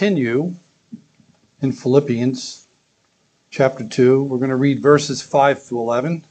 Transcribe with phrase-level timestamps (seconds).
[0.00, 0.54] continue
[1.60, 2.66] in Philippians
[3.50, 4.22] chapter 2.
[4.22, 6.24] We're going to read verses 5 through 11.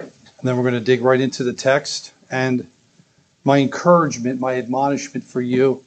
[0.00, 0.10] And
[0.42, 2.12] then we're going to dig right into the text.
[2.28, 2.68] And
[3.44, 5.84] my encouragement, my admonishment for you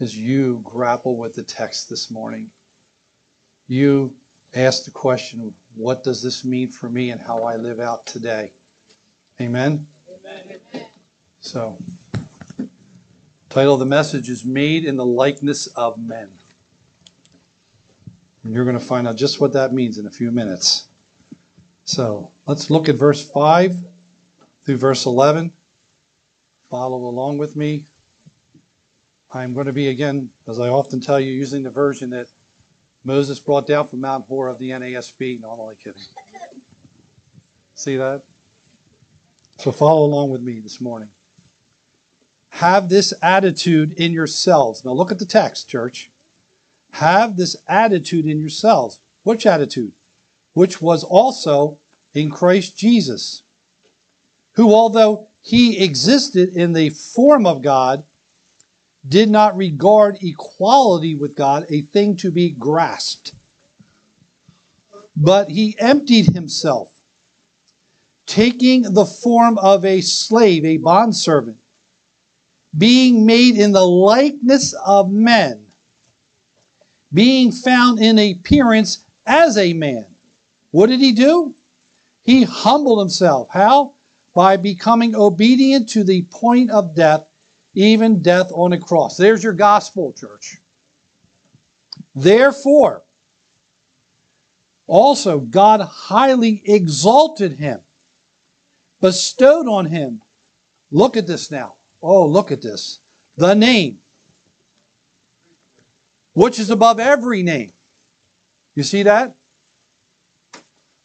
[0.00, 2.50] is you grapple with the text this morning.
[3.68, 4.18] You
[4.52, 8.52] ask the question, what does this mean for me and how I live out today?
[9.40, 9.86] Amen?
[10.10, 10.60] Amen.
[11.38, 11.78] So,
[13.56, 16.36] title of the message is Made in the Likeness of Men.
[18.44, 20.90] And you're going to find out just what that means in a few minutes.
[21.86, 23.78] So, let's look at verse 5
[24.60, 25.54] through verse 11.
[26.64, 27.86] Follow along with me.
[29.32, 32.28] I'm going to be, again, as I often tell you, using the version that
[33.04, 35.40] Moses brought down from Mount Hor of the NASB.
[35.40, 36.02] No, I'm only kidding.
[37.74, 38.22] See that?
[39.56, 41.10] So follow along with me this morning.
[42.56, 44.82] Have this attitude in yourselves.
[44.82, 46.10] Now look at the text, church.
[46.92, 48.98] Have this attitude in yourselves.
[49.24, 49.92] Which attitude?
[50.54, 51.78] Which was also
[52.14, 53.42] in Christ Jesus,
[54.52, 58.06] who, although he existed in the form of God,
[59.06, 63.34] did not regard equality with God a thing to be grasped.
[65.14, 66.90] But he emptied himself,
[68.24, 71.60] taking the form of a slave, a bondservant,
[72.76, 75.70] being made in the likeness of men,
[77.12, 80.14] being found in appearance as a man.
[80.70, 81.54] What did he do?
[82.22, 83.48] He humbled himself.
[83.48, 83.94] How?
[84.34, 87.28] By becoming obedient to the point of death
[87.76, 89.18] even death on a cross.
[89.18, 90.56] There's your gospel, church.
[92.14, 93.02] Therefore,
[94.86, 97.82] also God highly exalted him,
[99.00, 100.22] bestowed on him.
[100.90, 101.76] Look at this now.
[102.02, 103.00] Oh, look at this.
[103.36, 104.00] The name,
[106.34, 107.72] which is above every name.
[108.74, 109.36] You see that?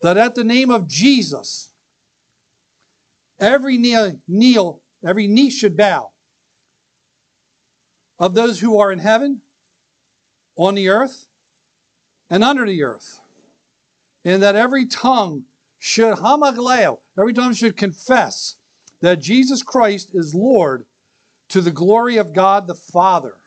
[0.02, 1.72] That at the name of Jesus,
[3.40, 6.12] every kneel, kneel every knee should bow
[8.20, 9.42] of those who are in heaven,
[10.56, 11.28] on the earth,
[12.30, 13.20] and under the earth.
[14.24, 15.48] And that every tongue
[15.80, 18.62] should hamagleo, every tongue should confess
[19.00, 20.86] that Jesus Christ is Lord
[21.52, 23.42] to the glory of God the Father.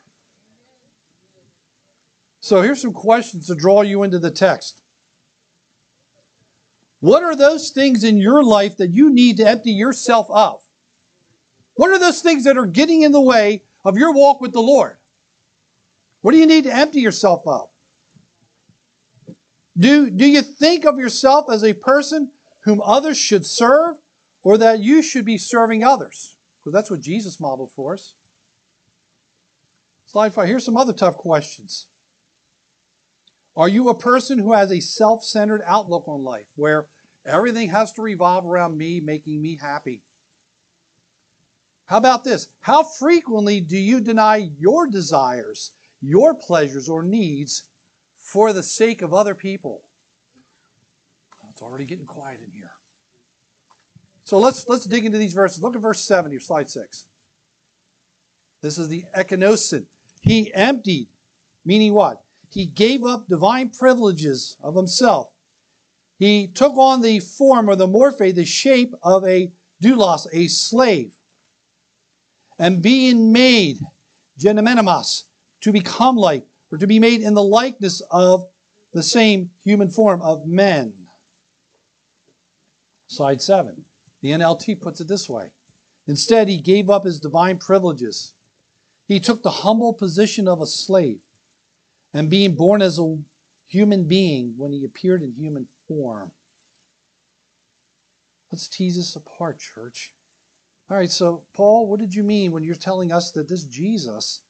[2.39, 4.79] So here's some questions to draw you into the text.
[6.99, 10.63] What are those things in your life that you need to empty yourself of?
[11.77, 14.61] What are those things that are getting in the way of your walk with the
[14.61, 14.99] Lord?
[16.21, 17.71] What do you need to empty yourself of?
[19.75, 23.97] Do, do you think of yourself as a person whom others should serve
[24.43, 26.34] or that you should be serving others?
[26.65, 28.15] Because that's what Jesus modeled for us.
[30.07, 30.47] Slide five.
[30.47, 31.87] Here's some other tough questions.
[33.55, 36.87] Are you a person who has a self centered outlook on life where
[37.23, 40.01] everything has to revolve around me, making me happy?
[41.85, 42.55] How about this?
[42.61, 47.69] How frequently do you deny your desires, your pleasures, or needs
[48.15, 49.87] for the sake of other people?
[51.47, 52.71] It's already getting quiet in here.
[54.25, 55.61] So let's let's dig into these verses.
[55.61, 57.07] Look at verse 7 here, slide 6.
[58.61, 59.87] This is the ekenosin.
[60.19, 61.07] He emptied,
[61.63, 62.25] meaning what?
[62.49, 65.33] He gave up divine privileges of himself.
[66.17, 71.15] He took on the form or the morphe, the shape of a doulos, a slave
[72.57, 73.79] and being made,
[74.37, 75.25] genomenomos,
[75.61, 78.49] to become like, or to be made in the likeness of
[78.93, 81.09] the same human form of men.
[83.07, 83.85] Slide 7.
[84.25, 85.53] The NLT puts it this way
[86.07, 88.33] Instead, he gave up his divine privileges.
[89.07, 91.21] He took the humble position of a slave,
[92.11, 93.21] and being born as a
[93.65, 96.31] human being when he appeared in human form.
[98.51, 100.11] Let's tease this apart, church.
[100.89, 104.41] All right, so Paul, what did you mean when you're telling us that this Jesus,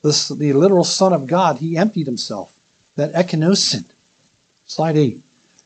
[0.00, 2.56] this the literal Son of God, he emptied himself?
[2.94, 3.84] That ekinosin.
[4.68, 5.20] Slide eight.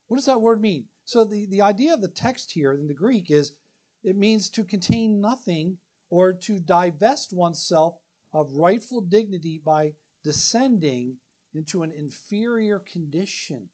[0.06, 0.88] What does that word mean?
[1.04, 3.58] So the, the idea of the text here in the Greek is
[4.02, 8.02] it means to contain nothing or to divest oneself
[8.32, 11.20] of rightful dignity by descending
[11.52, 13.70] into an inferior condition.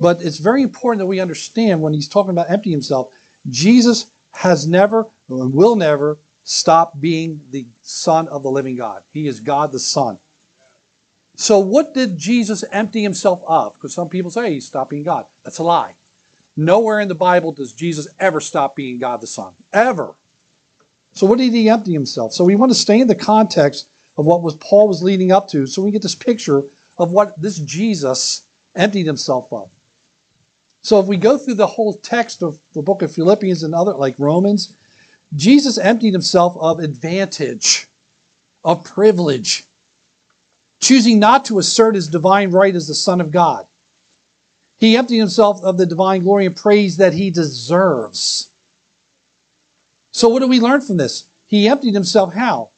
[0.00, 3.12] But it's very important that we understand when he's talking about emptying himself,
[3.48, 9.02] Jesus has never and will never stop being the Son of the living God.
[9.12, 10.18] He is God the Son.
[11.40, 13.74] So, what did Jesus empty himself of?
[13.74, 15.24] Because some people say he stopped being God.
[15.44, 15.94] That's a lie.
[16.56, 19.54] Nowhere in the Bible does Jesus ever stop being God the Son.
[19.72, 20.14] Ever.
[21.12, 22.32] So, what did he empty himself?
[22.32, 25.46] So, we want to stay in the context of what was Paul was leading up
[25.50, 26.64] to, so we get this picture
[26.98, 28.44] of what this Jesus
[28.74, 29.70] emptied himself of.
[30.82, 33.92] So if we go through the whole text of the book of Philippians and other
[33.92, 34.76] like Romans,
[35.36, 37.86] Jesus emptied himself of advantage,
[38.64, 39.64] of privilege,
[40.80, 43.66] choosing not to assert his divine right as the Son of God.
[44.76, 48.50] He emptied himself of the divine glory and praise that he deserves.
[50.12, 51.26] So, what do we learn from this?
[51.46, 52.70] He emptied himself how?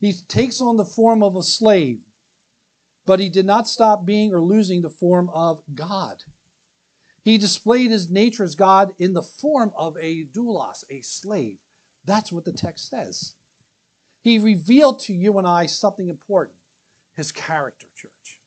[0.00, 2.04] He takes on the form of a slave,
[3.06, 6.24] but he did not stop being or losing the form of God.
[7.22, 11.60] He displayed his nature as God in the form of a doulos, a slave.
[12.04, 13.34] That's what the text says.
[14.22, 16.57] He revealed to you and I something important
[17.18, 18.40] his character, church.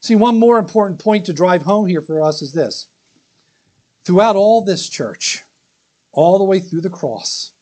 [0.00, 2.86] See, one more important point to drive home here for us is this.
[4.04, 5.42] Throughout all this church,
[6.12, 7.52] all the way through the cross,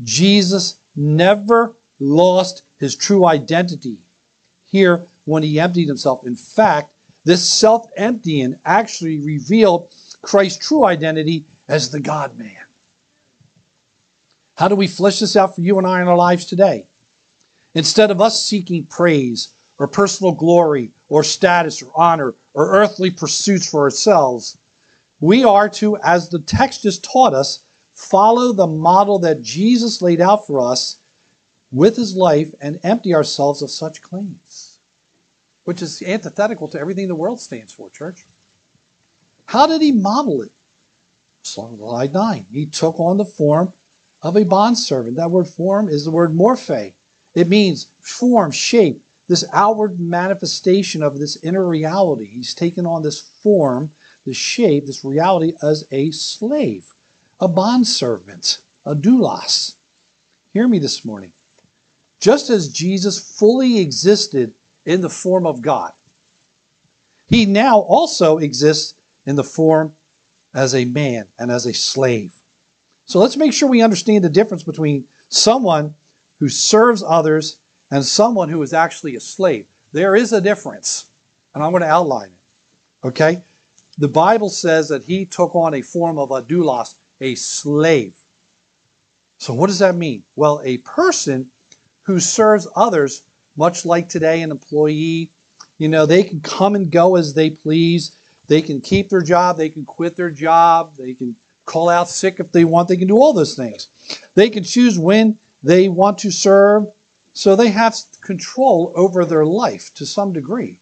[0.00, 4.02] Jesus never lost his true identity
[4.62, 6.24] here when he emptied himself.
[6.24, 9.92] In fact, this self emptying actually revealed
[10.22, 12.64] Christ's true identity as the God man.
[14.56, 16.86] How do we flesh this out for you and I in our lives today?
[17.74, 23.68] Instead of us seeking praise or personal glory or status or honor or earthly pursuits
[23.70, 24.58] for ourselves,
[25.20, 30.20] we are to, as the text just taught us, follow the model that Jesus laid
[30.20, 30.98] out for us
[31.70, 34.78] with his life and empty ourselves of such claims,
[35.64, 38.24] which is antithetical to everything the world stands for, church.
[39.46, 40.52] How did he model it?
[41.42, 42.46] Slide 9.
[42.50, 43.72] He took on the form
[44.22, 45.16] of a bondservant.
[45.16, 46.94] That word form is the word morphe.
[47.34, 52.26] It means form, shape, this outward manifestation of this inner reality.
[52.26, 53.92] He's taken on this form,
[54.24, 56.92] this shape, this reality as a slave
[57.40, 59.74] a bondservant, a doulos.
[60.52, 61.32] Hear me this morning.
[62.18, 64.54] Just as Jesus fully existed
[64.84, 65.94] in the form of God,
[67.26, 69.94] he now also exists in the form
[70.52, 72.34] as a man and as a slave.
[73.06, 75.94] So let's make sure we understand the difference between someone
[76.40, 77.60] who serves others
[77.90, 79.68] and someone who is actually a slave.
[79.92, 81.08] There is a difference,
[81.54, 83.06] and I'm going to outline it.
[83.06, 83.42] Okay?
[83.98, 88.16] The Bible says that he took on a form of a doulos, a slave.
[89.38, 90.24] So, what does that mean?
[90.36, 91.50] Well, a person
[92.02, 93.22] who serves others,
[93.56, 95.30] much like today an employee,
[95.78, 98.16] you know, they can come and go as they please.
[98.46, 102.40] They can keep their job, they can quit their job, they can call out sick
[102.40, 103.88] if they want, they can do all those things.
[104.34, 106.92] They can choose when they want to serve,
[107.32, 110.78] so they have control over their life to some degree.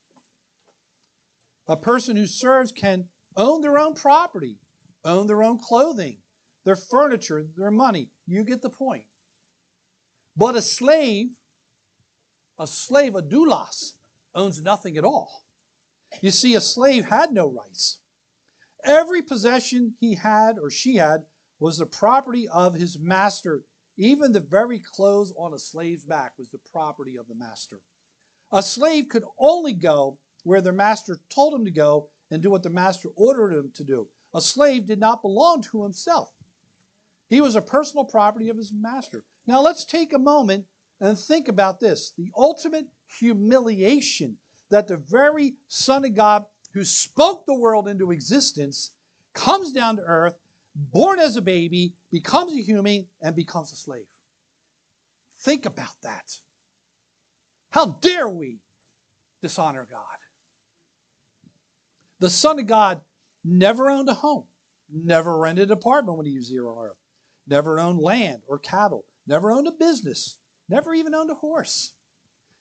[1.66, 4.58] A person who serves can own their own property,
[5.04, 6.22] own their own clothing,
[6.64, 8.10] their furniture, their money.
[8.26, 9.06] You get the point.
[10.36, 11.38] But a slave,
[12.58, 13.98] a slave, a doulos,
[14.34, 15.44] owns nothing at all.
[16.22, 18.00] You see, a slave had no rights.
[18.82, 21.28] Every possession he had or she had
[21.58, 23.64] was the property of his master.
[23.98, 27.80] Even the very clothes on a slave's back was the property of the master.
[28.52, 32.62] A slave could only go where their master told him to go and do what
[32.62, 34.08] the master ordered him to do.
[34.32, 36.32] A slave did not belong to himself.
[37.28, 39.24] He was a personal property of his master.
[39.46, 40.68] Now let's take a moment
[41.00, 44.38] and think about this the ultimate humiliation
[44.68, 48.96] that the very Son of God who spoke the world into existence
[49.32, 50.38] comes down to earth,
[50.78, 54.16] born as a baby, becomes a human, and becomes a slave.
[55.30, 56.40] Think about that.
[57.70, 58.60] How dare we
[59.40, 60.18] dishonor God?
[62.18, 63.04] The Son of God
[63.44, 64.48] never owned a home,
[64.88, 66.98] never rented an apartment when he was here on earth
[67.48, 71.96] never owned land or cattle, never owned a business, never even owned a horse.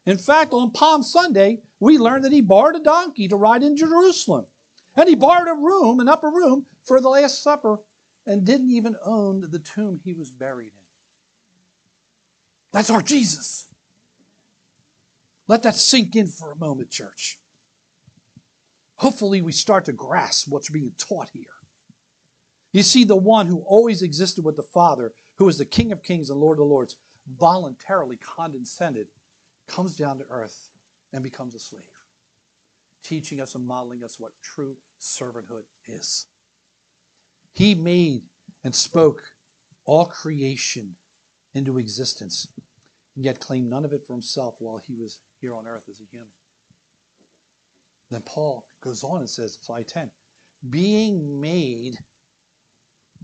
[0.05, 3.75] In fact, on Palm Sunday, we learned that he borrowed a donkey to ride in
[3.75, 4.47] Jerusalem.
[4.95, 7.79] And he borrowed a room, an upper room, for the Last Supper,
[8.27, 10.85] and didn't even own the tomb he was buried in.
[12.71, 13.73] That's our Jesus.
[15.47, 17.39] Let that sink in for a moment, church.
[18.97, 21.53] Hopefully, we start to grasp what's being taught here.
[22.73, 26.03] You see, the one who always existed with the Father, who is the King of
[26.03, 29.09] Kings and Lord of Lords, voluntarily condescended,
[29.67, 30.75] comes down to earth
[31.13, 32.05] and becomes a slave,
[33.01, 36.27] teaching us and modeling us what true servanthood is.
[37.57, 38.29] He made
[38.63, 39.35] and spoke
[39.85, 40.95] all creation
[41.53, 42.53] into existence,
[43.15, 45.99] and yet claimed none of it for himself while he was here on earth as
[46.01, 46.33] a human.
[48.09, 50.11] Then Paul goes on and says, slide 10,
[50.69, 51.99] being made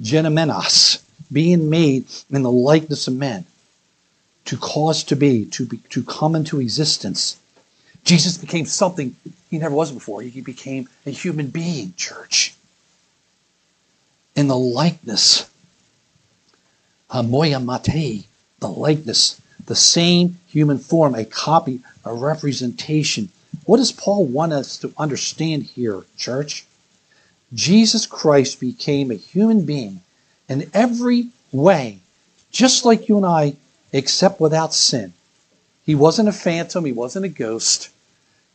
[0.01, 3.45] genomenos, being made in the likeness of men.
[4.45, 7.37] to cause to be, to be, to come into existence.
[8.03, 9.15] Jesus became something
[9.49, 10.21] he never was before.
[10.21, 12.53] He became a human being, church.
[14.35, 15.49] In the likeness,
[17.11, 18.25] hamoya mate,
[18.59, 23.29] the likeness, the same human form, a copy, a representation.
[23.65, 26.65] What does Paul want us to understand here, church?
[27.53, 30.01] Jesus Christ became a human being
[30.49, 31.99] in every way,
[32.51, 33.55] just like you and I,
[33.91, 35.13] except without sin.
[35.85, 37.89] He wasn't a phantom, he wasn't a ghost.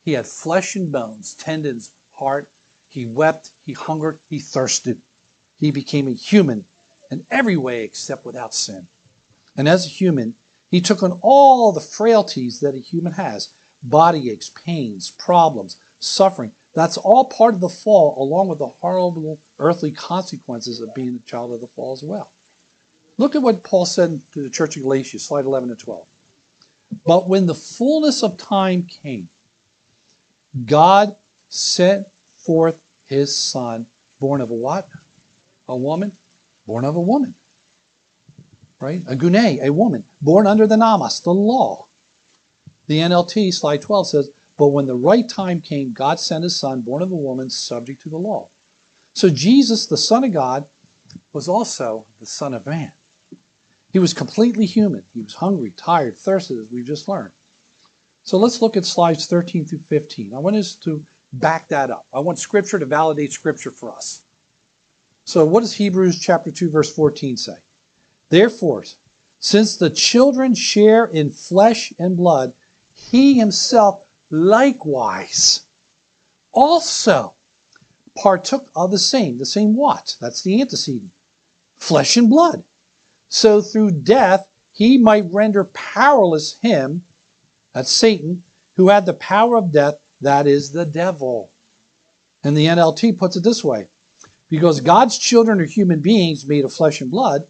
[0.04, 2.50] He had flesh and bones, tendons, heart.
[2.88, 5.02] He wept, he hungered, he thirsted.
[5.58, 6.66] He became a human
[7.10, 8.88] in every way except without sin.
[9.56, 10.36] And as a human,
[10.70, 16.54] he took on all the frailties that a human has body aches, pains, problems, suffering.
[16.74, 21.20] That's all part of the fall, along with the horrible earthly consequences of being a
[21.20, 22.30] child of the fall as well.
[23.16, 26.06] Look at what Paul said to the church of Galatia, slide 11 and 12.
[27.04, 29.28] But when the fullness of time came,
[30.64, 31.16] God
[31.48, 33.86] sent forth his son,
[34.20, 34.88] born of what?
[35.68, 36.16] A woman?
[36.66, 37.34] Born of a woman.
[38.80, 39.02] Right?
[39.06, 41.86] A gune, a woman, born under the namas, the law.
[42.86, 46.82] The NLT, slide 12, says, But when the right time came, God sent his son,
[46.82, 48.48] born of a woman, subject to the law.
[49.14, 50.68] So Jesus, the Son of God,
[51.32, 52.92] was also the Son of Man.
[53.92, 55.04] He was completely human.
[55.12, 57.32] He was hungry, tired, thirsty, as we've just learned.
[58.22, 60.34] So let's look at slides 13 through 15.
[60.34, 62.06] I want us to back that up.
[62.12, 64.22] I want Scripture to validate Scripture for us.
[65.28, 67.58] So, what does Hebrews chapter 2, verse 14 say?
[68.30, 68.86] Therefore,
[69.40, 72.54] since the children share in flesh and blood,
[72.94, 75.66] he himself likewise
[76.50, 77.34] also
[78.14, 79.36] partook of the same.
[79.36, 80.16] The same what?
[80.18, 81.10] That's the antecedent.
[81.76, 82.64] Flesh and blood.
[83.28, 87.02] So through death, he might render powerless him
[87.74, 88.44] that's Satan,
[88.76, 91.50] who had the power of death, that is the devil.
[92.42, 93.88] And the NLT puts it this way
[94.48, 97.46] because God's children are human beings made of flesh and blood,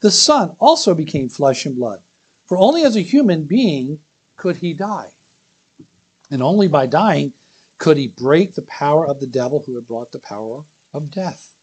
[0.00, 2.02] the Son also became flesh and blood.
[2.46, 4.00] For only as a human being
[4.36, 5.14] could he die.
[6.30, 7.32] And only by dying
[7.78, 11.54] could he break the power of the devil who had brought the power of death.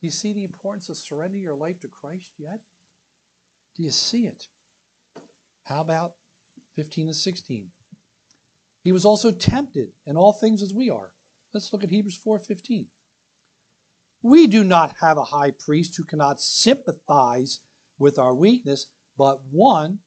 [0.00, 2.64] Do you see the importance of surrendering your life to Christ yet?
[3.74, 4.48] Do you see it?
[5.64, 6.16] How about
[6.74, 7.70] 15 and 16.
[8.82, 11.14] He was also tempted in all things as we are.
[11.52, 12.90] Let's look at Hebrews 4:15.
[14.24, 17.64] We do not have a high priest who cannot sympathize
[17.98, 20.00] with our weakness, but one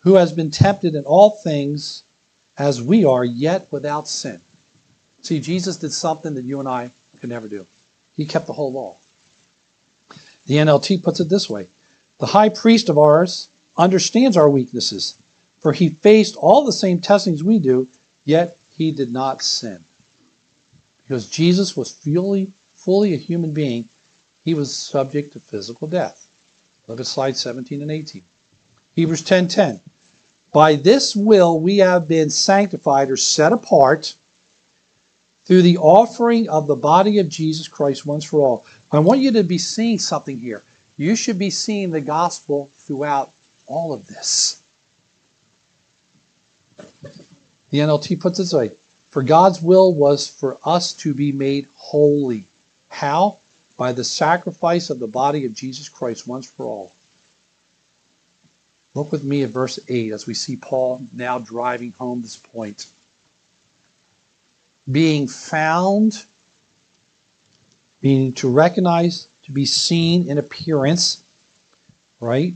[0.00, 2.02] who has been tempted in all things
[2.56, 4.40] as we are, yet without sin.
[5.22, 7.66] See, Jesus did something that you and I could never do.
[8.14, 8.96] He kept the whole law.
[10.46, 11.66] The NLT puts it this way
[12.18, 15.14] The high priest of ours understands our weaknesses
[15.60, 17.86] for he faced all the same testings we do,
[18.24, 19.84] yet he did not sin.
[21.02, 22.52] Because Jesus was fully,
[22.90, 23.88] fully a human being,
[24.44, 26.26] he was subject to physical death.
[26.88, 28.20] Look at slide 17 and 18.
[28.96, 29.78] Hebrews 10:10.
[30.52, 34.16] By this will we have been sanctified or set apart
[35.44, 38.66] through the offering of the body of Jesus Christ once for all.
[38.90, 40.64] I want you to be seeing something here.
[40.96, 43.30] You should be seeing the gospel throughout
[43.68, 44.58] all of this.
[47.70, 48.72] The NLT puts it this way
[49.10, 52.46] For God's will was for us to be made holy.
[52.90, 53.38] How?
[53.78, 56.92] By the sacrifice of the body of Jesus Christ once for all.
[58.94, 62.86] Look with me at verse 8 as we see Paul now driving home this point.
[64.90, 66.24] Being found,
[68.02, 71.22] meaning to recognize, to be seen in appearance,
[72.20, 72.54] right?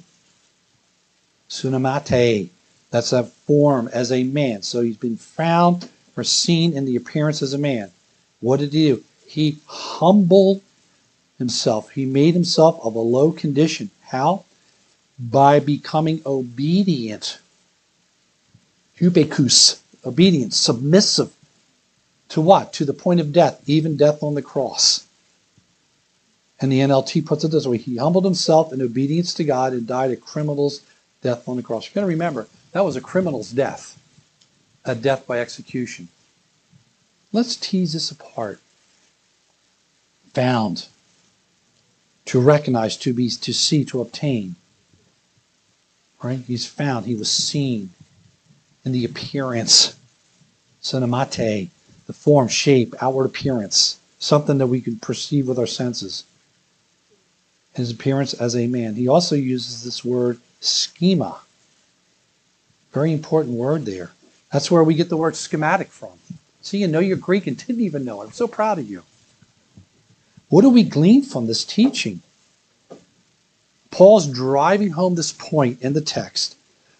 [1.49, 2.49] Sunamate.
[2.91, 4.63] That's a form as a man.
[4.63, 7.91] So he's been found or seen in the appearance as a man.
[8.41, 9.05] What did he do?
[9.35, 10.61] He humbled
[11.39, 11.91] himself.
[11.91, 13.91] He made himself of a low condition.
[14.03, 14.45] How?
[15.19, 17.39] By becoming obedient.
[19.01, 21.33] Hubekus, obedient, submissive.
[22.29, 22.73] To what?
[22.75, 25.05] To the point of death, even death on the cross.
[26.61, 29.85] And the NLT puts it this way He humbled himself in obedience to God and
[29.85, 30.81] died a criminal's
[31.23, 31.87] death on the cross.
[31.87, 33.99] You've got to remember, that was a criminal's death,
[34.85, 36.07] a death by execution.
[37.33, 38.61] Let's tease this apart.
[40.35, 40.89] Found,
[42.27, 44.57] to recognize, to be, to see, to obtain.
[46.23, 46.41] Right?
[46.41, 47.07] He's found.
[47.07, 47.91] He was seen
[48.85, 49.97] in the appearance,
[50.83, 51.71] cinemate,
[52.07, 56.25] the form, shape, outward appearance, something that we can perceive with our senses.
[57.75, 58.95] His appearance as a man.
[58.97, 61.39] He also uses this word schema
[62.93, 64.13] Very important word there.
[64.53, 66.13] That's where we get the word schematic from.
[66.63, 68.27] See, you know your Greek and didn't even know it.
[68.27, 69.03] I'm so proud of you.
[70.49, 72.21] What do we glean from this teaching?
[73.91, 76.57] Paul's driving home this point in the text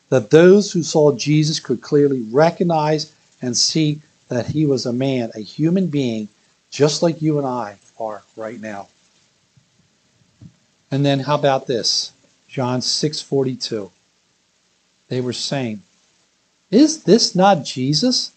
[0.09, 5.31] that those who saw Jesus could clearly recognize and see that he was a man,
[5.35, 6.29] a human being,
[6.71, 8.89] just like you and I are right now.
[10.91, 12.13] And then how about this?
[12.49, 13.91] John 6:42.
[15.09, 15.83] They were saying,
[16.71, 18.31] "Is this not Jesus,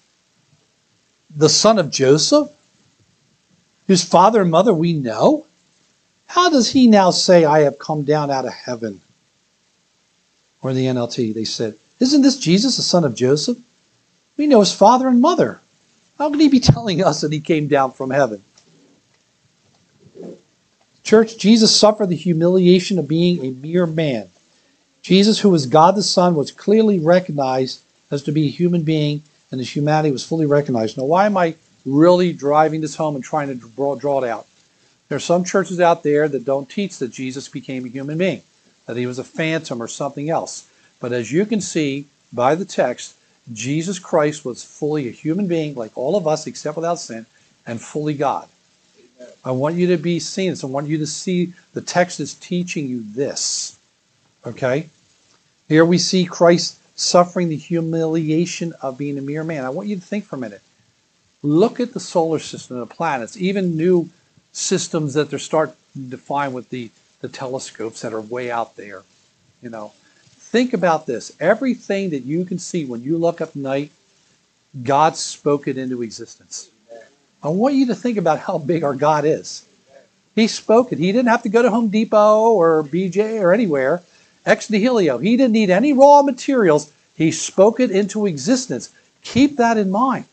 [1.29, 2.49] the son of Joseph,
[3.87, 5.45] whose father and mother we know?
[6.27, 9.01] How does he now say, I have come down out of heaven?
[10.61, 13.57] Or in the NLT, they said, Isn't this Jesus, the son of Joseph?
[14.35, 15.59] We know his father and mother.
[16.17, 18.43] How can he be telling us that he came down from heaven?
[21.03, 24.27] Church, Jesus suffered the humiliation of being a mere man.
[25.01, 29.23] Jesus, who was God the Son, was clearly recognized as to be a human being,
[29.49, 30.97] and his humanity was fully recognized.
[30.97, 31.55] Now, why am I
[31.87, 34.45] really driving this home and trying to draw, draw it out?
[35.09, 38.43] There are some churches out there that don't teach that Jesus became a human being,
[38.85, 40.67] that he was a phantom or something else.
[40.99, 43.15] But as you can see by the text,
[43.53, 47.25] Jesus Christ was fully a human being, like all of us, except without sin,
[47.65, 48.49] and fully God.
[49.45, 50.63] I want you to be seen this.
[50.63, 53.77] I want you to see the text is teaching you this.
[54.45, 54.89] Okay?
[55.69, 59.63] Here we see Christ suffering the humiliation of being a mere man.
[59.63, 60.61] I want you to think for a minute.
[61.47, 64.09] Look at the solar system and the planets, even new
[64.51, 65.75] systems that they're starting
[66.09, 69.03] to find with the, the telescopes that are way out there.
[69.61, 69.93] You know,
[70.25, 71.31] think about this.
[71.39, 73.91] Everything that you can see when you look up night,
[74.83, 76.69] God spoke it into existence.
[77.41, 79.63] I want you to think about how big our God is.
[80.35, 80.99] He spoke it.
[80.99, 84.01] He didn't have to go to Home Depot or BJ or anywhere.
[84.45, 85.17] Ex nihilo.
[85.17, 86.91] He didn't need any raw materials.
[87.15, 88.89] He spoke it into existence.
[89.21, 90.25] Keep that in mind.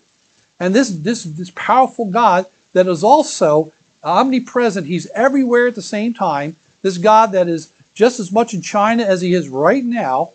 [0.65, 3.71] And this, this, this powerful God that is also
[4.03, 6.57] omnipresent, He's everywhere at the same time.
[6.81, 10.33] This God that is just as much in China as He is right now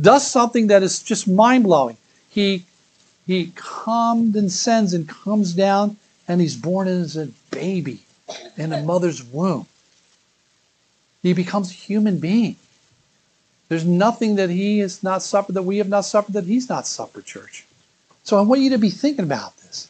[0.00, 1.98] does something that is just mind blowing.
[2.30, 2.64] He
[3.26, 8.00] he condescends and comes down, and he's born as a baby
[8.56, 9.66] in a mother's womb.
[11.22, 12.56] He becomes a human being.
[13.68, 16.86] There's nothing that he has not suffered that we have not suffered that he's not
[16.86, 17.66] suffered, church.
[18.24, 19.88] So I want you to be thinking about this.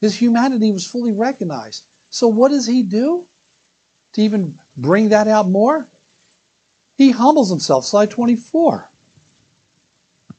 [0.00, 1.84] His humanity was fully recognized.
[2.10, 3.28] So what does he do
[4.12, 5.86] to even bring that out more?
[6.96, 7.84] He humbles himself.
[7.84, 8.88] Slide 24.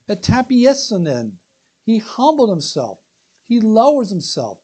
[0.08, 1.38] Etapiesanen.
[1.84, 3.00] He humbled himself.
[3.44, 4.62] He lowers himself.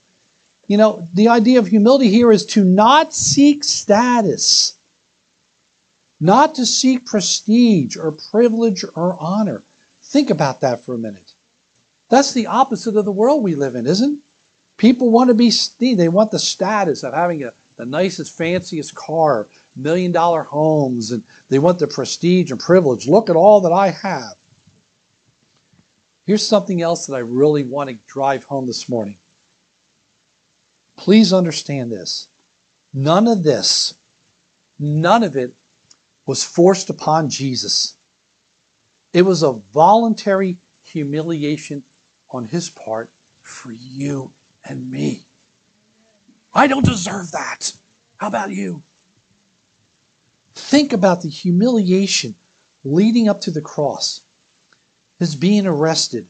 [0.67, 4.77] You know, the idea of humility here is to not seek status,
[6.19, 9.63] not to seek prestige or privilege or honor.
[10.01, 11.33] Think about that for a minute.
[12.09, 14.13] That's the opposite of the world we live in, isn't?
[14.15, 14.19] It?
[14.77, 15.51] People want to be
[15.95, 21.23] they want the status of having a, the nicest, fanciest car, million dollar homes, and
[21.49, 23.07] they want the prestige and privilege.
[23.07, 24.37] Look at all that I have.
[26.25, 29.17] Here's something else that I really want to drive home this morning.
[30.95, 32.27] Please understand this.
[32.93, 33.95] None of this,
[34.77, 35.55] none of it
[36.25, 37.95] was forced upon Jesus.
[39.13, 41.83] It was a voluntary humiliation
[42.29, 43.09] on his part
[43.41, 44.31] for you
[44.63, 45.23] and me.
[46.53, 47.73] I don't deserve that.
[48.17, 48.81] How about you?
[50.53, 52.35] Think about the humiliation
[52.83, 54.21] leading up to the cross
[55.19, 56.27] his being arrested,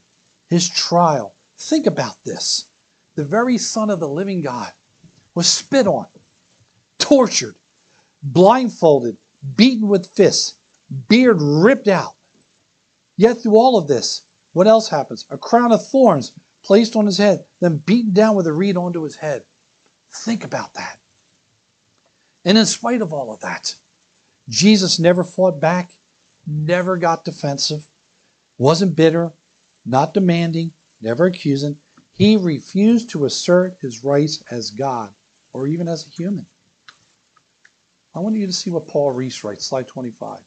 [0.48, 1.34] his trial.
[1.56, 2.68] Think about this.
[3.14, 4.72] The very Son of the living God
[5.34, 6.06] was spit on,
[6.98, 7.56] tortured,
[8.22, 9.16] blindfolded,
[9.56, 10.56] beaten with fists,
[11.08, 12.16] beard ripped out.
[13.16, 15.26] Yet through all of this, what else happens?
[15.30, 16.32] A crown of thorns
[16.62, 19.44] placed on his head, then beaten down with a reed onto his head.
[20.08, 20.98] Think about that.
[22.44, 23.74] And in spite of all of that,
[24.48, 25.94] Jesus never fought back,
[26.46, 27.86] never got defensive,
[28.56, 29.32] wasn't bitter,
[29.84, 31.78] not demanding, never accusing.
[32.12, 35.14] He refused to assert his rights as God
[35.52, 36.46] or even as a human.
[38.14, 40.44] I want you to see what Paul Rees writes, slide 25.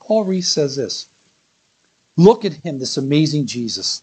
[0.00, 1.06] Paul Rees says this
[2.16, 4.02] Look at him, this amazing Jesus.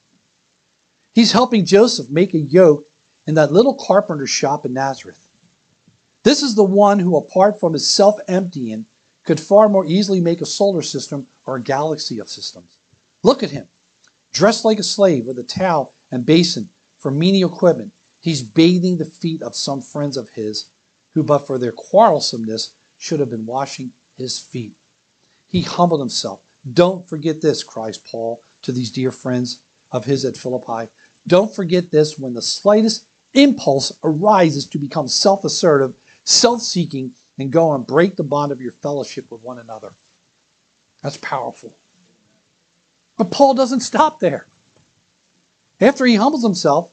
[1.14, 2.88] He's helping Joseph make a yoke
[3.28, 5.28] in that little carpenter shop in Nazareth.
[6.24, 8.86] This is the one who, apart from his self emptying,
[9.24, 12.78] could far more easily make a solar system or a galaxy of systems.
[13.22, 13.68] Look at him,
[14.32, 17.94] dressed like a slave with a towel and basin for menial equipment.
[18.22, 20.66] He's bathing the feet of some friends of his
[21.12, 24.74] who, but for their quarrelsomeness, should have been washing his feet.
[25.48, 26.42] He humbled himself,
[26.72, 30.92] Don't forget this, cries Paul to these dear friends of his at Philippi.
[31.28, 37.52] Don't forget this when the slightest impulse arises to become self assertive, self seeking, and
[37.52, 39.94] go and break the bond of your fellowship with one another.
[41.02, 41.76] That's powerful.
[43.18, 44.46] But Paul doesn't stop there.
[45.82, 46.92] After he humbles himself,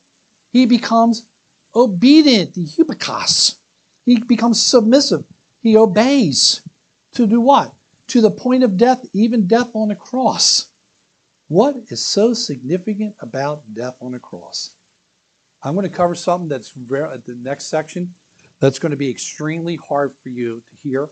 [0.52, 1.26] he becomes
[1.74, 3.56] obedient, the hubikos.
[4.04, 5.26] He becomes submissive.
[5.60, 6.62] He obeys.
[7.12, 7.74] To do what?
[8.08, 10.70] To the point of death, even death on the cross.
[11.48, 14.76] What is so significant about death on the cross?
[15.62, 18.14] I'm going to cover something that's very, at the next section
[18.58, 21.08] that's going to be extremely hard for you to hear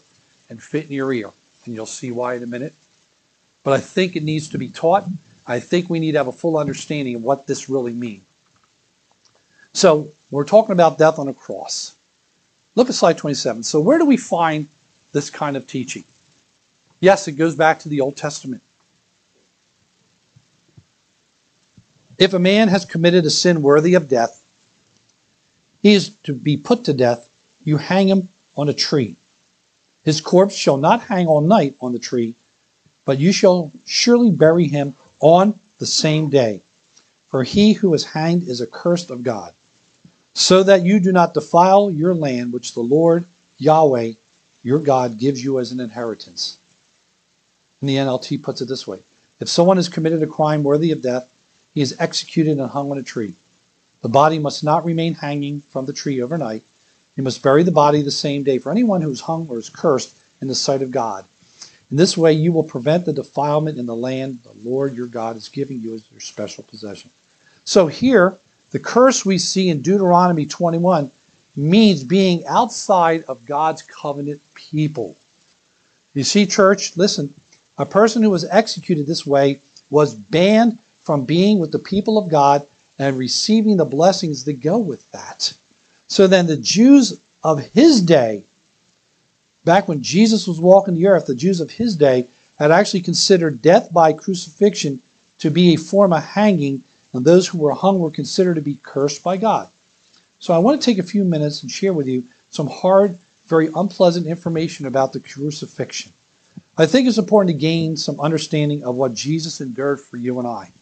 [0.49, 1.31] and fit in your ear.
[1.65, 2.75] And you'll see why in a minute.
[3.63, 5.07] But I think it needs to be taught.
[5.47, 8.23] I think we need to have a full understanding of what this really means.
[9.73, 11.95] So we're talking about death on a cross.
[12.77, 13.63] Look at slide 27.
[13.63, 14.69] So where do we find
[15.13, 16.05] this kind of teaching?
[17.05, 18.63] Yes, it goes back to the Old Testament.
[22.17, 24.43] If a man has committed a sin worthy of death,
[25.83, 27.29] he is to be put to death.
[27.63, 29.17] You hang him on a tree.
[30.03, 32.37] His corpse shall not hang all night on the tree,
[33.05, 36.63] but you shall surely bury him on the same day.
[37.29, 39.53] For he who is hanged is accursed of God.
[40.33, 43.27] So that you do not defile your land, which the Lord
[43.59, 44.13] Yahweh,
[44.63, 46.57] your God, gives you as an inheritance.
[47.85, 49.01] And the NLT puts it this way
[49.41, 51.31] If someone has committed a crime worthy of death,
[51.75, 53.35] he is executed and hung on a tree.
[54.01, 56.63] The body must not remain hanging from the tree overnight.
[57.15, 59.69] You must bury the body the same day for anyone who is hung or is
[59.69, 61.27] cursed in the sight of God.
[61.91, 65.37] In this way, you will prevent the defilement in the land the Lord your God
[65.37, 67.11] is giving you as your special possession.
[67.67, 68.39] So here,
[68.71, 71.11] the curse we see in Deuteronomy 21
[71.55, 75.17] means being outside of God's covenant people.
[76.15, 77.35] You see, church, listen,
[77.79, 79.61] a person who was executed this way
[79.91, 82.67] was banned from being with the people of God
[82.99, 85.53] and receiving the blessings that go with that.
[86.07, 88.45] So then the Jews of his day,
[89.65, 92.27] back when Jesus was walking the earth, the Jews of his day
[92.59, 95.03] had actually considered death by crucifixion
[95.39, 98.79] to be a form of hanging, and those who were hung were considered to be
[98.83, 99.69] cursed by God.
[100.39, 103.69] So I want to take a few minutes and share with you some hard, very
[103.75, 106.13] unpleasant information about the crucifixion.
[106.77, 110.49] I think it's important to gain some understanding of what Jesus endured for you and
[110.49, 110.73] I.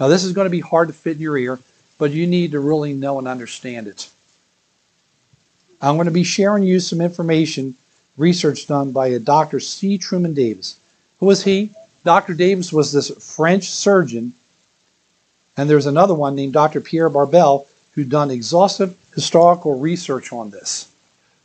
[0.00, 1.58] Now, this is going to be hard to fit in your ear,
[1.98, 4.10] but you need to really know and understand it.
[5.82, 7.74] I'm going to be sharing you some information,
[8.16, 9.60] research done by a Dr.
[9.60, 9.98] C.
[9.98, 10.78] Truman Davis.
[11.20, 11.70] Who was he?
[12.04, 12.32] Dr.
[12.32, 14.32] Davis was this French surgeon,
[15.56, 16.80] and there's another one named Dr.
[16.80, 20.88] Pierre Barbet who done exhaustive historical research on this.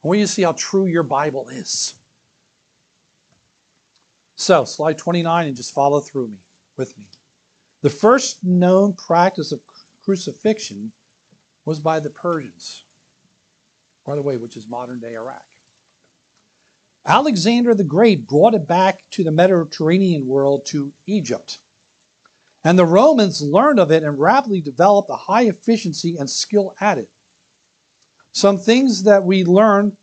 [0.03, 1.99] I want you to see how true your Bible is.
[4.39, 6.39] So, slide 29 and just follow through me
[6.77, 7.09] with me.
[7.81, 9.61] The first known practice of
[9.99, 10.93] crucifixion
[11.65, 12.83] was by the Persians,
[14.05, 15.45] by the way, which is modern day Iraq.
[17.03, 21.59] Alexander the Great brought it back to the Mediterranean world to Egypt.
[22.63, 26.97] And the Romans learned of it and rapidly developed a high efficiency and skill at
[26.97, 27.11] it.
[28.31, 29.97] Some things that we learned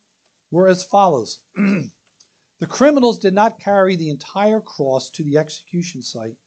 [0.51, 1.43] were as follows
[2.59, 6.39] The criminals did not carry the entire cross to the execution site,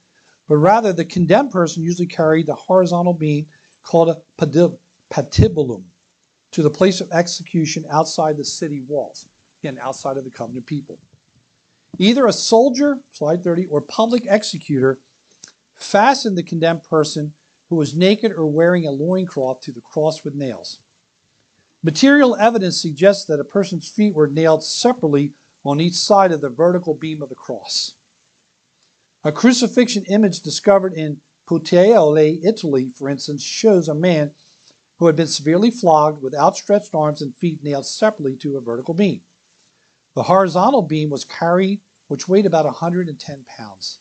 [0.47, 3.47] but rather the condemned person usually carried the horizontal beam
[3.83, 4.21] called a
[5.09, 5.83] patibulum
[6.51, 9.27] to the place of execution outside the city walls,
[9.61, 10.97] again, outside of the covenant people.
[11.99, 14.97] Either a soldier, slide 30, or public executor
[15.75, 17.35] fastened the condemned person
[17.69, 20.79] who was naked or wearing a loincloth to the cross with nails.
[21.83, 26.49] Material evidence suggests that a person's feet were nailed separately on each side of the
[26.49, 27.95] vertical beam of the cross.
[29.23, 34.33] A crucifixion image discovered in Puteoli, Italy, for instance, shows a man
[34.97, 38.93] who had been severely flogged with outstretched arms and feet nailed separately to a vertical
[38.93, 39.23] beam.
[40.13, 43.99] The horizontal beam was carried, which weighed about 110 pounds.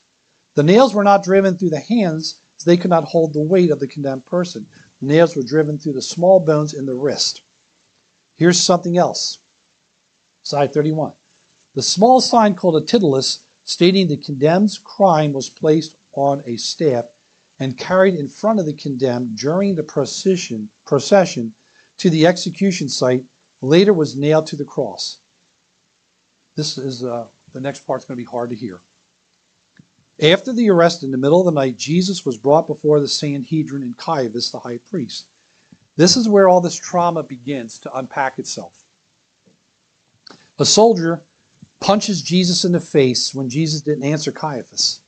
[0.54, 3.70] The nails were not driven through the hands, as they could not hold the weight
[3.70, 4.66] of the condemned person.
[5.00, 7.42] The nails were driven through the small bones in the wrist.
[8.34, 9.38] Here's something else.
[10.42, 11.14] Side 31.
[11.78, 17.06] The small sign called a titulus stating the condemned's crime was placed on a staff
[17.56, 21.54] and carried in front of the condemned during the procession, procession
[21.98, 23.26] to the execution site,
[23.62, 25.18] later was nailed to the cross.
[26.56, 28.80] This is uh, the next part's going to be hard to hear.
[30.20, 33.84] After the arrest in the middle of the night, Jesus was brought before the Sanhedrin
[33.84, 35.26] and Caiaphas, the high priest.
[35.94, 38.84] This is where all this trauma begins to unpack itself.
[40.58, 41.22] A soldier
[41.80, 45.00] punches Jesus in the face when Jesus didn't answer Caiaphas.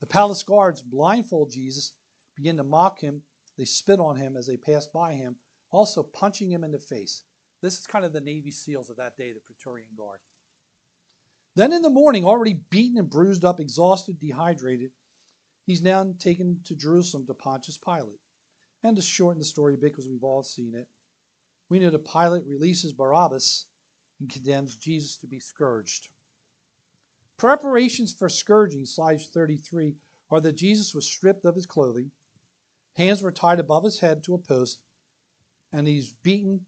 [0.00, 1.96] The palace guards blindfold Jesus,
[2.34, 3.24] begin to mock him.
[3.56, 5.38] They spit on him as they pass by him,
[5.70, 7.22] also punching him in the face.
[7.60, 10.22] This is kind of the Navy SEALs of that day, the Praetorian Guard.
[11.54, 14.92] Then in the morning, already beaten and bruised up, exhausted, dehydrated,
[15.66, 18.20] he's now taken to Jerusalem to Pontius Pilate.
[18.82, 20.88] And to shorten the story a bit, because we've all seen it,
[21.68, 23.69] we know that Pilate releases Barabbas
[24.20, 26.10] and condemns Jesus to be scourged.
[27.36, 29.98] Preparations for scourging, slide 33,
[30.30, 32.12] are that Jesus was stripped of his clothing,
[32.94, 34.82] hands were tied above his head to a post,
[35.72, 36.66] and he's beaten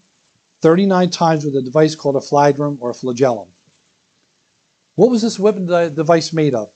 [0.60, 3.52] 39 times with a device called a flagrum or a flagellum.
[4.94, 6.70] What was this weapon device made of?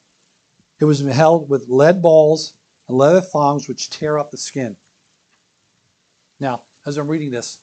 [0.79, 2.55] It was held with lead balls
[2.87, 4.77] and leather thongs which tear up the skin.
[6.39, 7.63] Now, as I'm reading this,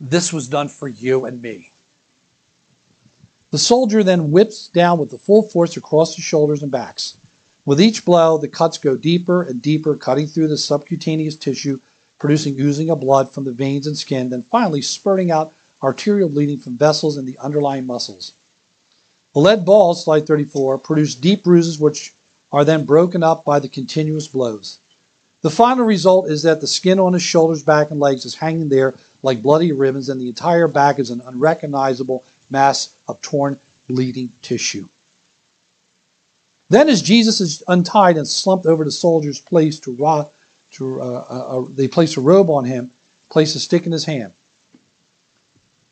[0.00, 1.72] this was done for you and me.
[3.54, 7.14] The soldier then whips down with the full force across the shoulders and backs.
[7.64, 11.78] With each blow, the cuts go deeper and deeper, cutting through the subcutaneous tissue,
[12.18, 16.58] producing oozing of blood from the veins and skin, then finally spurting out arterial bleeding
[16.58, 18.32] from vessels in the underlying muscles.
[19.34, 22.12] The lead balls, slide 34, produce deep bruises which
[22.50, 24.80] are then broken up by the continuous blows.
[25.42, 28.68] The final result is that the skin on his shoulders, back, and legs is hanging
[28.68, 32.24] there like bloody ribbons, and the entire back is an unrecognizable
[32.58, 34.88] mass of torn, bleeding tissue.
[36.70, 40.30] Then, as Jesus is untied and slumped over the soldier's place to, ro-
[40.72, 42.90] to uh, uh, uh, they place a robe on him,
[43.28, 44.32] place a stick in his hand.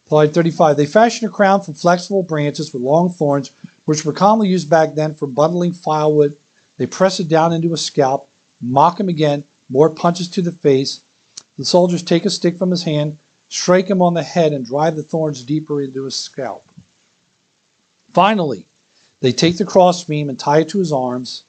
[0.09, 0.77] Slide 35.
[0.77, 3.51] They fashioned a crown from flexible branches with long thorns,
[3.85, 6.37] which were commonly used back then for bundling firewood.
[6.79, 8.29] They press it down into a scalp
[8.63, 11.03] mock him again, more punches to the face.
[11.59, 13.19] The soldiers take a stick from his hand,
[13.53, 16.67] strike him on the head, and drive the thorns deeper into his scalp.
[18.13, 18.67] Finally,
[19.21, 21.45] they take the crossbeam and tie it to his arms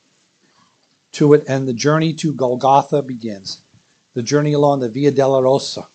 [1.14, 3.62] to it, and the journey to Golgotha begins.
[4.14, 5.88] The journey along the Via Dolorosa.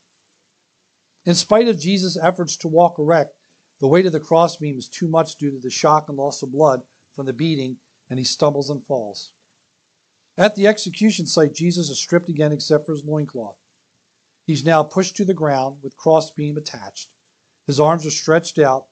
[1.24, 3.38] In spite of Jesus' efforts to walk erect,
[3.78, 6.52] the weight of the crossbeam is too much due to the shock and loss of
[6.52, 9.32] blood from the beating, and he stumbles and falls.
[10.38, 13.58] At the execution site, Jesus is stripped again except for his loincloth.
[14.48, 17.12] He's now pushed to the ground with crossbeam attached.
[17.66, 18.88] His arms are stretched out.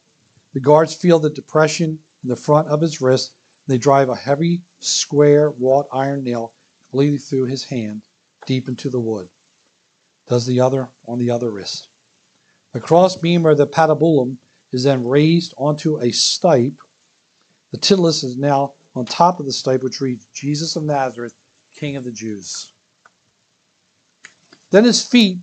[0.52, 3.34] The guards feel the depression in the front of his wrist.
[3.66, 8.02] They drive a heavy, square, wrought iron nail completely through his hand,
[8.44, 9.30] deep into the wood.
[10.26, 11.88] Does the other on the other wrist.
[12.72, 14.36] The crossbeam or the patibulum
[14.72, 16.80] is then raised onto a stipe.
[17.70, 21.34] The titulus is now on top of the stipe, which reads, Jesus of Nazareth,
[21.72, 22.72] King of the Jews.
[24.70, 25.38] Then his feet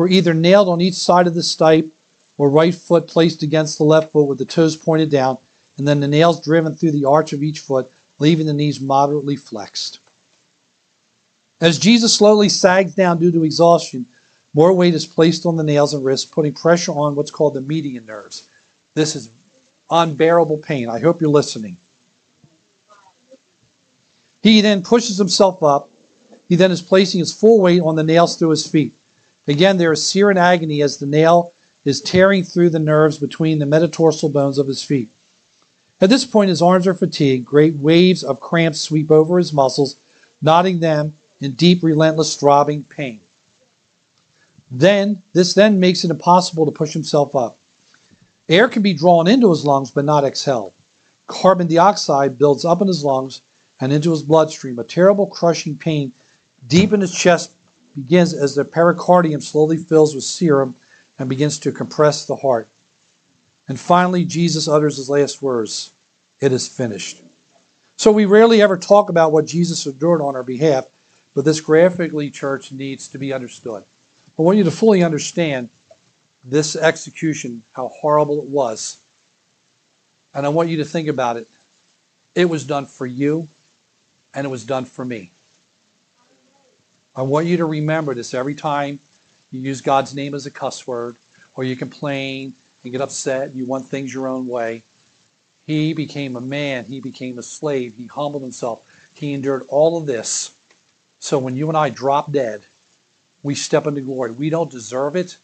[0.00, 1.90] were either nailed on each side of the stipe
[2.38, 5.36] or right foot placed against the left foot with the toes pointed down,
[5.76, 9.36] and then the nails driven through the arch of each foot, leaving the knees moderately
[9.36, 9.98] flexed.
[11.60, 14.06] As Jesus slowly sags down due to exhaustion,
[14.54, 17.60] more weight is placed on the nails and wrists, putting pressure on what's called the
[17.60, 18.48] median nerves.
[18.94, 19.28] This is
[19.90, 20.88] unbearable pain.
[20.88, 21.76] I hope you're listening.
[24.42, 25.90] He then pushes himself up.
[26.48, 28.94] He then is placing his full weight on the nails through his feet.
[29.50, 31.52] Again, there is sear and agony as the nail
[31.84, 35.08] is tearing through the nerves between the metatarsal bones of his feet.
[36.00, 37.46] At this point, his arms are fatigued.
[37.46, 39.96] Great waves of cramps sweep over his muscles,
[40.40, 43.20] knotting them in deep, relentless, throbbing pain.
[44.70, 47.58] Then, this then makes it impossible to push himself up.
[48.48, 50.72] Air can be drawn into his lungs, but not exhaled.
[51.26, 53.40] Carbon dioxide builds up in his lungs,
[53.80, 54.78] and into his bloodstream.
[54.78, 56.12] A terrible crushing pain
[56.68, 57.50] deep in his chest
[57.94, 60.76] begins as the pericardium slowly fills with serum
[61.18, 62.68] and begins to compress the heart.
[63.68, 65.92] And finally, Jesus utters his last words
[66.40, 67.22] It is finished.
[67.96, 70.88] So we rarely ever talk about what Jesus endured on our behalf,
[71.34, 73.84] but this graphically, church, needs to be understood.
[74.38, 75.68] I want you to fully understand
[76.44, 78.98] this execution, how horrible it was.
[80.32, 81.48] And I want you to think about it.
[82.34, 83.48] It was done for you
[84.32, 85.30] and it was done for me.
[87.20, 88.98] I want you to remember this every time
[89.52, 91.16] you use God's name as a cuss word,
[91.54, 94.84] or you complain and get upset, and you want things your own way.
[95.66, 100.06] He became a man, he became a slave, he humbled himself, he endured all of
[100.06, 100.56] this.
[101.18, 102.62] So when you and I drop dead,
[103.42, 104.30] we step into glory.
[104.30, 105.36] We don't deserve it,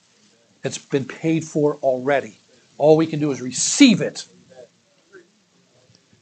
[0.64, 2.38] it's been paid for already.
[2.78, 4.24] All we can do is receive it.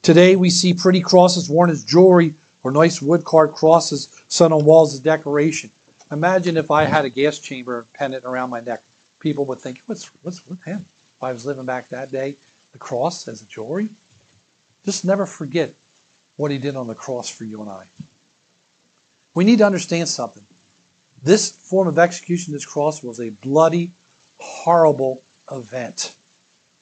[0.03, 4.64] Today we see pretty crosses worn as jewelry or nice wood carved crosses set on
[4.64, 5.70] walls as decoration.
[6.11, 8.83] Imagine if I had a gas chamber pendant around my neck.
[9.20, 10.81] People would think, what's, what's with him?
[11.16, 12.37] If I was living back that day,
[12.72, 13.88] the cross as a jewelry.
[14.85, 15.74] Just never forget
[16.37, 17.87] what he did on the cross for you and I.
[19.35, 20.44] We need to understand something.
[21.22, 23.92] This form of execution, this cross, was a bloody,
[24.38, 26.16] horrible event.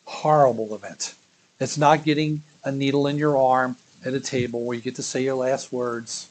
[0.05, 1.15] Horrible event.
[1.61, 5.03] It's not getting a needle in your arm at a table where you get to
[5.03, 6.29] say your last words,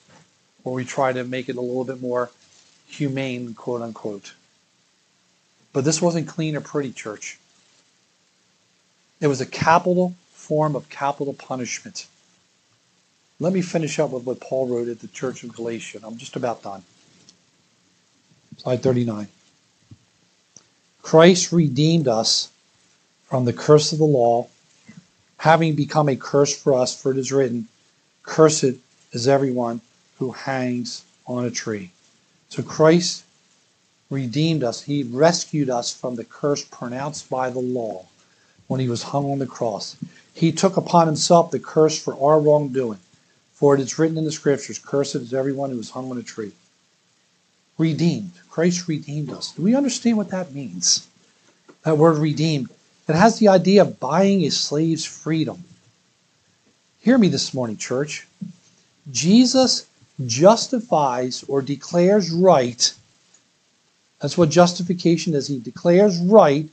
[0.63, 2.29] where we try to make it a little bit more
[2.87, 4.33] humane, quote unquote.
[5.73, 7.39] But this wasn't clean or pretty, church.
[9.21, 12.07] It was a capital form of capital punishment.
[13.39, 15.99] Let me finish up with what Paul wrote at the church of Galatia.
[16.03, 16.83] I'm just about done.
[18.57, 19.27] Slide 39.
[21.01, 22.51] Christ redeemed us
[23.25, 24.47] from the curse of the law,
[25.41, 27.67] having become a curse for us, for it is written,
[28.21, 28.75] Cursed
[29.11, 29.81] is everyone
[30.19, 31.89] who hangs on a tree.
[32.49, 33.23] So Christ
[34.11, 34.83] redeemed us.
[34.83, 38.05] He rescued us from the curse pronounced by the law
[38.67, 39.95] when he was hung on the cross.
[40.31, 42.99] He took upon himself the curse for our wrongdoing.
[43.55, 46.23] For it is written in the scriptures, Cursed is everyone who is hung on a
[46.23, 46.51] tree.
[47.79, 48.33] Redeemed.
[48.51, 49.53] Christ redeemed us.
[49.53, 51.07] Do we understand what that means?
[51.81, 52.69] That word redeemed.
[53.07, 55.63] It has the idea of buying a slave's freedom.
[56.99, 58.27] Hear me this morning, church.
[59.11, 59.87] Jesus
[60.25, 62.93] justifies or declares right.
[64.21, 65.47] That's what justification is.
[65.47, 66.69] He declares right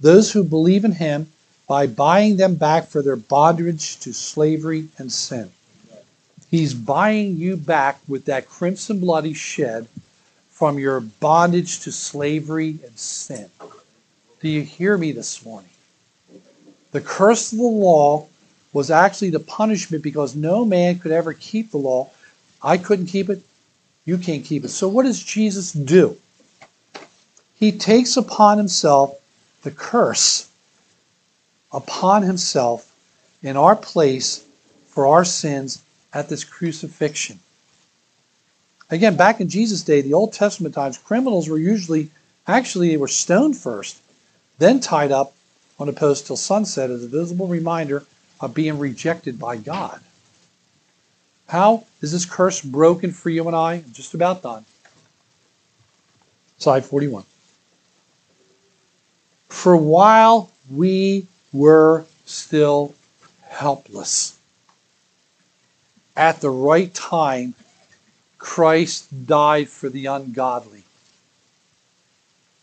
[0.00, 1.30] those who believe in him
[1.68, 5.50] by buying them back for their bondage to slavery and sin.
[6.50, 9.86] He's buying you back with that crimson blood he shed
[10.50, 13.50] from your bondage to slavery and sin.
[14.40, 15.70] Do you hear me this morning?
[16.92, 18.26] The curse of the law
[18.72, 22.10] was actually the punishment because no man could ever keep the law.
[22.62, 23.42] I couldn't keep it.
[24.04, 24.68] You can't keep it.
[24.68, 26.16] So, what does Jesus do?
[27.56, 29.18] He takes upon himself
[29.62, 30.48] the curse
[31.72, 32.94] upon himself
[33.42, 34.44] in our place
[34.88, 37.40] for our sins at this crucifixion.
[38.90, 42.10] Again, back in Jesus' day, the Old Testament times, criminals were usually,
[42.46, 43.98] actually, they were stoned first,
[44.58, 45.34] then tied up
[45.78, 48.04] on a post till sunset as a visible reminder
[48.40, 50.00] of being rejected by God.
[51.48, 53.74] How is this curse broken for you and I?
[53.74, 54.64] I'm just about done.
[56.58, 57.24] Slide 41.
[59.48, 62.94] For while we were still
[63.48, 64.38] helpless.
[66.16, 67.54] At the right time,
[68.38, 70.82] Christ died for the ungodly.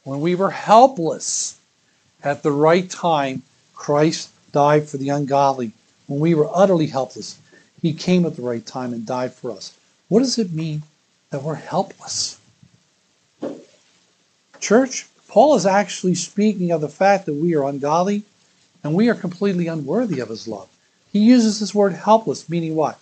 [0.04, 1.58] When we were helpless,
[2.26, 3.44] at the right time,
[3.76, 5.72] Christ died for the ungodly.
[6.08, 7.38] When we were utterly helpless,
[7.82, 9.78] he came at the right time and died for us.
[10.08, 10.84] What does it mean
[11.30, 12.40] that we're helpless?
[14.60, 18.24] Church, Paul is actually speaking of the fact that we are ungodly
[18.84, 20.70] and we are completely unworthy of his love.
[21.12, 23.00] He uses this word helpless, meaning what?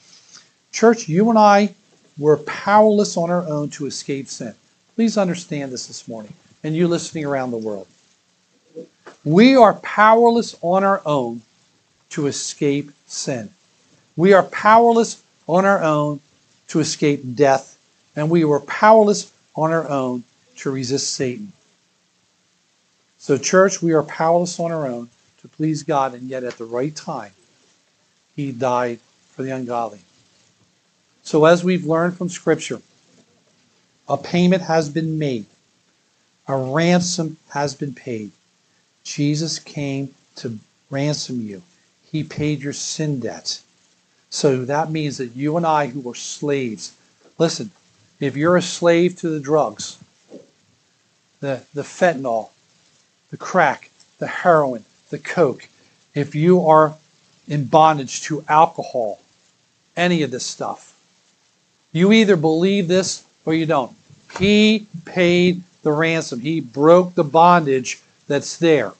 [0.72, 1.76] Church, you and I
[2.18, 4.54] were powerless on our own to escape sin.
[4.96, 6.34] Please understand this this morning,
[6.64, 7.88] and you listening around the world.
[9.26, 11.42] We are powerless on our own
[12.10, 13.50] to escape sin.
[14.16, 16.20] We are powerless on our own
[16.70, 17.78] to escape death,
[18.16, 20.24] and we were powerless on our own
[20.58, 21.54] to resist Satan.
[23.18, 25.10] So, church, we are powerless on our own
[25.42, 27.32] to please God, and yet at the right time,
[28.36, 29.00] he died
[29.32, 30.00] for the ungodly.
[31.24, 32.82] So, as we've learned from Scripture,
[34.10, 35.46] a payment has been made,
[36.48, 38.32] a ransom has been paid.
[39.04, 41.62] Jesus came to ransom you,
[42.12, 43.62] he paid your sin debt.
[44.30, 46.94] So that means that you and I, who were slaves,
[47.38, 47.72] listen,
[48.20, 49.98] if you're a slave to the drugs,
[51.40, 52.50] the, the fentanyl,
[53.32, 53.90] the crack,
[54.20, 55.68] the heroin, the Coke,
[56.16, 56.96] if you are
[57.48, 59.20] in bondage to alcohol,
[59.98, 60.98] any of this stuff,
[61.92, 63.96] you either believe this or you don't.
[64.40, 68.94] He paid the ransom, He broke the bondage that's there.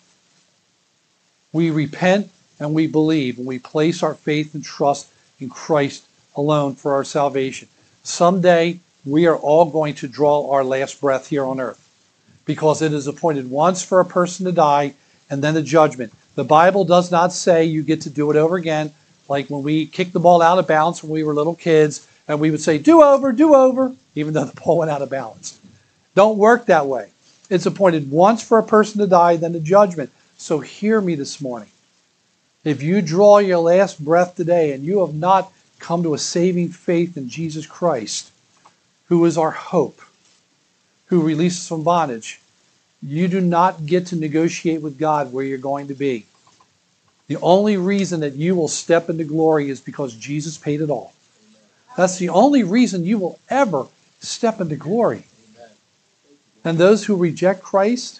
[1.54, 2.30] We repent
[2.60, 5.08] and we believe, and we place our faith and trust
[5.40, 7.68] in Christ alone for our salvation.
[8.04, 11.80] Someday, we are all going to draw our last breath here on earth
[12.46, 14.94] because it is appointed once for a person to die
[15.30, 16.14] and then the judgment.
[16.36, 18.92] The Bible does not say you get to do it over again,
[19.30, 22.40] like when we kicked the ball out of bounds when we were little kids, and
[22.40, 25.60] we would say, do over, do over, even though the ball went out of balance.
[26.16, 27.12] Don't work that way.
[27.50, 30.10] It's appointed once for a person to die, then the judgment.
[30.44, 31.70] So hear me this morning.
[32.66, 36.68] If you draw your last breath today and you have not come to a saving
[36.68, 38.30] faith in Jesus Christ,
[39.08, 40.02] who is our hope,
[41.06, 42.42] who releases from bondage,
[43.02, 46.26] you do not get to negotiate with God where you're going to be.
[47.28, 51.14] The only reason that you will step into glory is because Jesus paid it all.
[51.96, 53.88] That's the only reason you will ever
[54.20, 55.24] step into glory.
[56.66, 58.20] And those who reject Christ,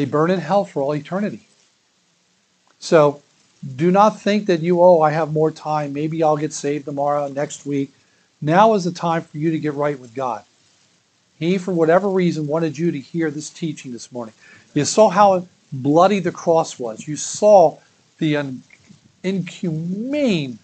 [0.00, 1.46] they burn in hell for all eternity.
[2.78, 3.20] So
[3.76, 5.92] do not think that you, oh, I have more time.
[5.92, 7.92] Maybe I'll get saved tomorrow, next week.
[8.40, 10.42] Now is the time for you to get right with God.
[11.38, 14.32] He, for whatever reason, wanted you to hear this teaching this morning.
[14.72, 17.06] You saw how bloody the cross was.
[17.06, 17.76] You saw
[18.20, 18.62] the un-
[19.22, 20.60] inhumane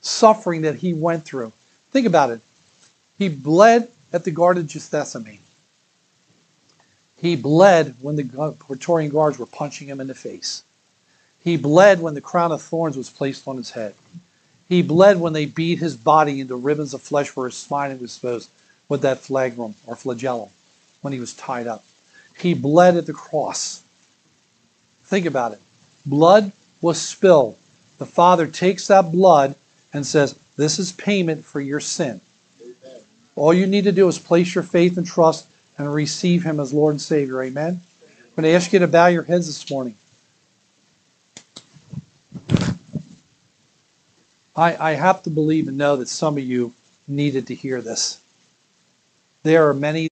[0.00, 1.52] suffering that he went through.
[1.90, 2.40] Think about it.
[3.18, 5.43] He bled at the Garden of Gethsemane.
[7.24, 10.62] He bled when the Praetorian guards were punching him in the face.
[11.42, 13.94] He bled when the crown of thorns was placed on his head.
[14.68, 18.02] He bled when they beat his body into ribbons of flesh where his spine was
[18.02, 18.50] exposed
[18.90, 20.50] with that flagrum or flagellum
[21.00, 21.82] when he was tied up.
[22.36, 23.82] He bled at the cross.
[25.04, 25.62] Think about it.
[26.04, 26.52] Blood
[26.82, 27.56] was spilled.
[27.96, 29.54] The Father takes that blood
[29.94, 32.20] and says, This is payment for your sin.
[33.34, 35.46] All you need to do is place your faith and trust
[35.78, 37.42] and receive Him as Lord and Savior.
[37.42, 37.80] Amen.
[38.02, 39.94] I'm going to ask you to bow your heads this morning.
[44.56, 46.72] I, I have to believe and know that some of you
[47.08, 48.20] needed to hear this.
[49.42, 50.08] There are many